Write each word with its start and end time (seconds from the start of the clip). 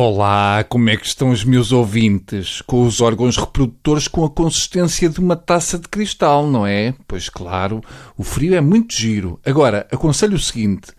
Olá, 0.00 0.62
como 0.62 0.88
é 0.90 0.96
que 0.96 1.04
estão 1.04 1.30
os 1.30 1.42
meus 1.42 1.72
ouvintes? 1.72 2.62
Com 2.62 2.86
os 2.86 3.00
órgãos 3.00 3.36
reprodutores 3.36 4.06
com 4.06 4.24
a 4.24 4.30
consistência 4.30 5.08
de 5.08 5.18
uma 5.18 5.34
taça 5.34 5.76
de 5.76 5.88
cristal, 5.88 6.46
não 6.46 6.64
é? 6.64 6.94
Pois 7.08 7.28
claro, 7.28 7.82
o 8.16 8.22
frio 8.22 8.54
é 8.54 8.60
muito 8.60 8.94
giro. 8.94 9.40
Agora, 9.44 9.88
aconselho 9.90 10.36
o 10.36 10.38
seguinte: 10.38 10.92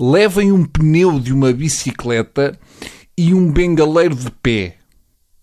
levem 0.00 0.52
um 0.52 0.64
pneu 0.64 1.20
de 1.20 1.34
uma 1.34 1.52
bicicleta 1.52 2.58
e 3.14 3.34
um 3.34 3.52
bengaleiro 3.52 4.14
de 4.14 4.30
pé 4.30 4.76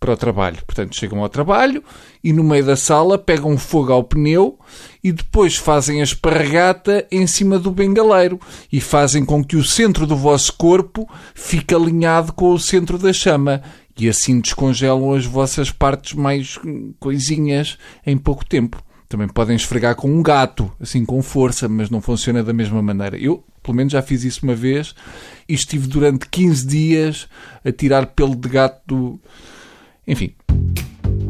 para 0.04 0.14
o 0.14 0.18
trabalho. 0.18 0.58
Portanto, 0.66 0.98
chegam 0.98 1.22
ao 1.22 1.30
trabalho 1.30 1.82
e 2.22 2.34
no 2.34 2.44
meio 2.44 2.66
da 2.66 2.76
sala 2.76 3.18
pegam 3.18 3.58
fogo 3.58 3.94
ao 3.94 4.04
pneu 4.04 4.60
e 5.02 5.14
depois 5.14 5.56
fazem 5.56 6.02
a 6.02 6.04
esparregata 6.04 7.08
em 7.10 7.26
cima 7.26 7.58
do 7.58 7.72
bengaleiro 7.72 8.38
e 8.70 8.82
fazem 8.82 9.24
com 9.24 9.42
que 9.42 9.56
o 9.56 9.64
centro 9.64 10.06
do 10.06 10.18
vosso 10.18 10.52
corpo 10.58 11.10
fique 11.34 11.74
alinhado 11.74 12.34
com 12.34 12.52
o 12.52 12.60
centro 12.60 12.98
da 12.98 13.14
chama 13.14 13.64
e 13.98 14.10
assim 14.10 14.42
descongelam 14.42 15.14
as 15.14 15.26
vossas 15.26 15.72
partes 15.72 16.14
mais 16.14 16.60
coisinhas 17.00 17.78
em 18.06 18.18
pouco 18.18 18.44
tempo. 18.44 18.84
Também 19.08 19.30
podem 19.30 19.56
esfregar 19.56 19.96
com 19.96 20.10
um 20.10 20.22
gato, 20.22 20.70
assim 20.82 21.06
com 21.06 21.22
força, 21.22 21.70
mas 21.70 21.90
não 21.90 22.02
funciona 22.02 22.44
da 22.44 22.52
mesma 22.52 22.82
maneira. 22.82 23.16
Eu, 23.16 23.42
pelo 23.62 23.78
menos, 23.78 23.94
já 23.94 24.02
fiz 24.02 24.26
isso 24.26 24.42
uma 24.44 24.56
vez 24.56 24.94
e 25.48 25.54
estive 25.54 25.88
durante 25.88 26.28
15 26.28 26.68
dias 26.68 27.28
a 27.64 27.72
tirar 27.72 28.08
pelo 28.08 28.36
de 28.36 28.50
gato 28.50 28.82
do, 28.86 29.20
enfim, 30.08 30.32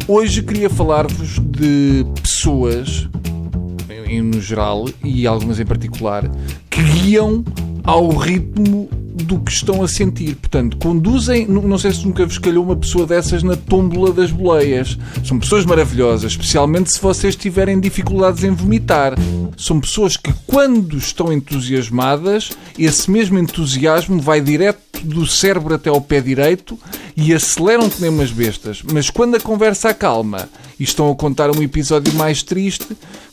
hoje 0.07 0.41
queria 0.41 0.69
falar-vos 0.69 1.39
de 1.39 2.05
pessoas, 2.21 3.07
em, 4.07 4.21
no 4.21 4.41
geral, 4.41 4.89
e 5.03 5.27
algumas 5.27 5.59
em 5.59 5.65
particular, 5.65 6.29
que 6.69 6.81
guiam 6.81 7.43
ao 7.83 8.09
ritmo 8.09 8.89
do 9.13 9.39
que 9.39 9.51
estão 9.51 9.83
a 9.83 9.87
sentir. 9.87 10.35
Portanto, 10.35 10.77
conduzem. 10.77 11.45
Não 11.47 11.77
sei 11.77 11.91
se 11.91 12.05
nunca 12.05 12.25
vos 12.25 12.37
calhou 12.37 12.63
uma 12.63 12.75
pessoa 12.75 13.05
dessas 13.05 13.43
na 13.43 13.55
tómbola 13.55 14.11
das 14.11 14.31
boleias. 14.31 14.97
São 15.23 15.39
pessoas 15.39 15.65
maravilhosas, 15.65 16.31
especialmente 16.31 16.91
se 16.91 16.99
vocês 16.99 17.35
tiverem 17.35 17.79
dificuldades 17.79 18.43
em 18.43 18.51
vomitar. 18.51 19.13
São 19.55 19.79
pessoas 19.79 20.17
que, 20.17 20.33
quando 20.47 20.97
estão 20.97 21.31
entusiasmadas, 21.31 22.51
esse 22.77 23.09
mesmo 23.11 23.37
entusiasmo 23.37 24.19
vai 24.19 24.41
direto 24.41 24.81
do 25.03 25.27
cérebro 25.27 25.75
até 25.75 25.89
ao 25.89 26.01
pé 26.01 26.21
direito 26.21 26.77
e 27.15 27.33
aceleram 27.33 27.89
umas 27.99 28.31
bestas. 28.31 28.81
Mas 28.91 29.09
quando 29.09 29.35
a 29.35 29.39
conversa 29.39 29.89
acalma 29.89 30.49
e 30.79 30.83
estão 30.83 31.11
a 31.11 31.15
contar 31.15 31.55
um 31.55 31.61
episódio 31.61 32.13
mais 32.13 32.43
triste, 32.43 32.87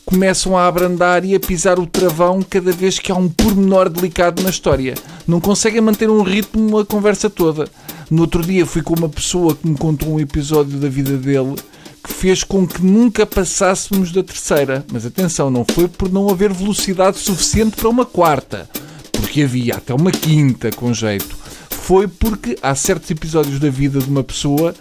começam 0.05 0.57
a 0.57 0.67
abrandar 0.67 1.25
e 1.25 1.35
a 1.35 1.39
pisar 1.39 1.79
o 1.79 1.85
travão 1.85 2.41
cada 2.41 2.71
vez 2.71 2.99
que 2.99 3.11
há 3.11 3.15
um 3.15 3.29
pormenor 3.29 3.89
delicado 3.89 4.41
na 4.43 4.49
história. 4.49 4.93
Não 5.27 5.39
conseguem 5.39 5.81
manter 5.81 6.09
um 6.09 6.21
ritmo 6.21 6.79
a 6.79 6.85
conversa 6.85 7.29
toda. 7.29 7.67
No 8.09 8.23
outro 8.23 8.41
dia 8.43 8.65
fui 8.65 8.81
com 8.81 8.93
uma 8.93 9.09
pessoa 9.09 9.55
que 9.55 9.67
me 9.67 9.77
contou 9.77 10.09
um 10.13 10.19
episódio 10.19 10.77
da 10.77 10.89
vida 10.89 11.17
dele 11.17 11.55
que 12.03 12.11
fez 12.11 12.43
com 12.43 12.67
que 12.67 12.81
nunca 12.83 13.25
passássemos 13.25 14.11
da 14.11 14.23
terceira. 14.23 14.83
Mas 14.91 15.05
atenção, 15.05 15.51
não 15.51 15.63
foi 15.63 15.87
por 15.87 16.11
não 16.11 16.29
haver 16.29 16.51
velocidade 16.51 17.19
suficiente 17.19 17.75
para 17.75 17.89
uma 17.89 18.05
quarta, 18.05 18.67
porque 19.11 19.43
havia 19.43 19.75
até 19.75 19.93
uma 19.93 20.11
quinta 20.11 20.71
com 20.71 20.93
jeito 20.93 21.40
foi 21.91 22.07
porque 22.07 22.57
há 22.61 22.73
certos 22.73 23.11
episódios 23.11 23.59
da 23.59 23.69
vida 23.69 23.99
de 23.99 24.09
uma 24.09 24.23
pessoa 24.23 24.73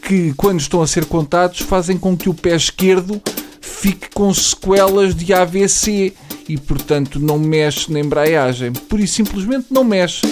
que, 0.00 0.32
quando 0.34 0.60
estão 0.60 0.80
a 0.80 0.86
ser 0.86 1.06
contados, 1.06 1.58
fazem 1.58 1.98
com 1.98 2.16
que 2.16 2.28
o 2.28 2.34
pé 2.34 2.54
esquerdo 2.54 3.20
fique 3.60 4.08
com 4.14 4.32
sequelas 4.32 5.12
de 5.12 5.34
AVC 5.34 6.12
e, 6.48 6.56
portanto, 6.56 7.18
não 7.18 7.36
mexe 7.36 7.92
na 7.92 7.98
embreagem. 7.98 8.72
Por 8.72 9.00
isso, 9.00 9.14
simplesmente 9.14 9.72
não 9.72 9.82
mexe. 9.82 10.24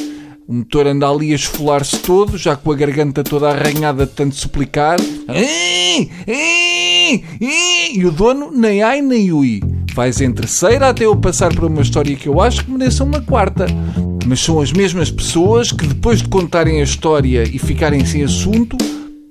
O 0.46 0.52
motor 0.54 0.86
anda 0.86 1.08
ali 1.08 1.32
a 1.32 1.34
esfolar-se 1.34 1.98
todo, 1.98 2.38
já 2.38 2.54
com 2.54 2.70
a 2.70 2.76
garganta 2.76 3.24
toda 3.24 3.50
arranhada 3.50 4.06
de 4.06 4.12
tanto 4.12 4.36
suplicar. 4.36 5.00
E 7.90 8.04
o 8.04 8.12
dono 8.12 8.52
nem 8.52 8.84
ai 8.84 9.02
nem 9.02 9.32
ui. 9.32 9.60
Vais 9.96 10.20
em 10.20 10.30
terceira 10.30 10.90
até 10.90 11.06
eu 11.06 11.16
passar 11.16 11.52
para 11.52 11.66
uma 11.66 11.82
história 11.82 12.14
que 12.14 12.28
eu 12.28 12.40
acho 12.40 12.64
que 12.64 12.70
mereça 12.70 13.02
uma 13.02 13.20
quarta 13.20 13.66
mas 14.30 14.38
são 14.44 14.60
as 14.60 14.72
mesmas 14.72 15.10
pessoas 15.10 15.72
que 15.72 15.84
depois 15.84 16.22
de 16.22 16.28
contarem 16.28 16.80
a 16.80 16.84
história 16.84 17.42
e 17.42 17.58
ficarem 17.58 18.04
sem 18.06 18.22
assunto, 18.22 18.76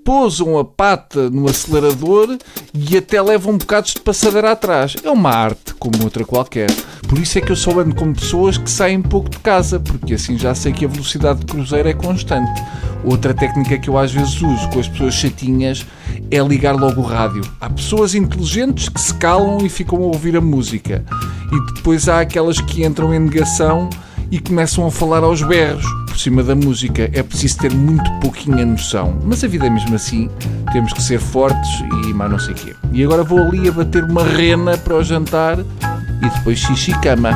pousam 0.04 0.60
a 0.60 0.66
pata 0.66 1.30
no 1.30 1.48
acelerador 1.48 2.38
e 2.74 2.98
até 2.98 3.22
levam 3.22 3.58
bocados 3.58 3.94
de 3.94 4.02
passadeira 4.02 4.52
atrás. 4.52 4.98
É 5.02 5.10
uma 5.10 5.30
arte, 5.30 5.74
como 5.76 6.04
outra 6.04 6.26
qualquer. 6.26 6.70
Por 7.08 7.18
isso 7.18 7.38
é 7.38 7.42
que 7.42 7.50
eu 7.50 7.56
só 7.56 7.80
ando 7.80 7.96
com 7.96 8.12
pessoas 8.12 8.58
que 8.58 8.70
saem 8.70 9.02
pouco 9.02 9.30
de 9.30 9.40
casa, 9.40 9.80
porque 9.80 10.16
assim 10.16 10.38
já 10.38 10.54
sei 10.54 10.74
que 10.74 10.84
a 10.84 10.90
velocidade 10.90 11.40
de 11.40 11.46
cruzeiro 11.46 11.88
é 11.88 11.94
constante. 11.94 12.62
Outra 13.06 13.34
técnica 13.34 13.78
que 13.78 13.90
eu 13.90 13.98
às 13.98 14.12
vezes 14.12 14.42
uso 14.42 14.70
com 14.70 14.81
as 14.81 14.90
pessoas 14.90 15.14
chatinhas 15.14 15.86
é 16.30 16.40
ligar 16.40 16.76
logo 16.76 17.00
o 17.00 17.06
rádio. 17.06 17.42
Há 17.62 17.70
pessoas 17.70 18.16
inteligentes 18.16 18.90
que 18.90 19.00
se 19.00 19.14
calam 19.14 19.66
e 19.66 19.70
ficam 19.70 20.00
a 20.00 20.08
ouvir 20.08 20.36
a 20.36 20.42
música. 20.42 21.06
E 21.54 21.74
depois 21.74 22.10
há 22.10 22.20
aquelas 22.20 22.60
que 22.60 22.84
entram 22.84 23.14
em 23.14 23.20
negação 23.20 23.90
e 24.31 24.40
começam 24.40 24.85
a 24.85 24.91
falar 24.91 25.23
aos 25.23 25.41
berros 25.41 25.85
por 26.07 26.17
cima 26.17 26.44
da 26.44 26.56
música. 26.56 27.09
É 27.13 27.23
preciso 27.23 27.57
ter 27.59 27.73
muito 27.73 28.09
pouquinha 28.19 28.66
noção. 28.66 29.19
Mas 29.23 29.44
a 29.44 29.47
vida 29.47 29.67
é 29.67 29.69
mesmo 29.69 29.95
assim. 29.95 30.29
Temos 30.72 30.94
que 30.94 31.01
ser 31.01 31.19
fortes 31.19 31.69
e 32.06 32.13
mais 32.13 32.31
não 32.31 32.39
sei 32.39 32.53
o 32.53 32.56
quê. 32.56 32.75
E 32.91 33.03
agora 33.03 33.23
vou 33.23 33.39
ali 33.39 33.68
a 33.68 33.72
bater 33.72 34.03
uma 34.03 34.23
rena 34.23 34.78
para 34.78 34.95
o 34.95 35.03
jantar 35.03 35.59
e 35.59 36.29
depois 36.38 36.59
xixi 36.59 36.91
cama. 37.01 37.31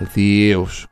Adeus. 0.00 0.86